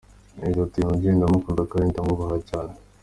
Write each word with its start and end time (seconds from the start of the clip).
Yagize 0.39 0.61
ati 0.63 0.77
"Uyu 0.79 0.89
mubyeyi 0.89 1.17
ndamukunda 1.17 1.61
kandi 1.71 1.89
ndamwubaha 1.91 2.37
cyane. 2.49 2.73